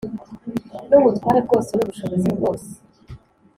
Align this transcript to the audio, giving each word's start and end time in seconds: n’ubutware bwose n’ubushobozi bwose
n’ubutware 0.89 1.39
bwose 1.45 1.71
n’ubushobozi 1.73 2.27
bwose 2.37 2.69